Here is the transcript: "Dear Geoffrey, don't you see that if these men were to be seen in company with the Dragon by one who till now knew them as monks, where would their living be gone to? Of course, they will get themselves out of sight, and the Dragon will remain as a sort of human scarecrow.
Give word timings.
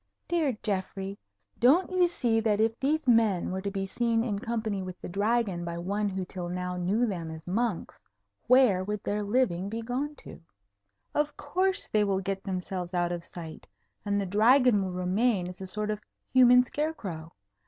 "Dear 0.27 0.57
Geoffrey, 0.63 1.19
don't 1.59 1.91
you 1.91 2.07
see 2.07 2.39
that 2.39 2.59
if 2.59 2.79
these 2.79 3.07
men 3.07 3.51
were 3.51 3.61
to 3.61 3.69
be 3.69 3.85
seen 3.85 4.23
in 4.23 4.39
company 4.39 4.81
with 4.81 4.99
the 4.99 5.07
Dragon 5.07 5.63
by 5.63 5.77
one 5.77 6.09
who 6.09 6.25
till 6.25 6.49
now 6.49 6.75
knew 6.75 7.05
them 7.05 7.29
as 7.29 7.45
monks, 7.45 7.99
where 8.47 8.83
would 8.83 9.03
their 9.03 9.21
living 9.21 9.69
be 9.69 9.83
gone 9.83 10.15
to? 10.15 10.41
Of 11.13 11.37
course, 11.37 11.87
they 11.87 12.03
will 12.03 12.19
get 12.19 12.43
themselves 12.45 12.95
out 12.95 13.11
of 13.11 13.23
sight, 13.23 13.67
and 14.03 14.19
the 14.19 14.25
Dragon 14.25 14.81
will 14.83 14.91
remain 14.93 15.47
as 15.47 15.61
a 15.61 15.67
sort 15.67 15.91
of 15.91 16.01
human 16.33 16.63
scarecrow. 16.63 17.33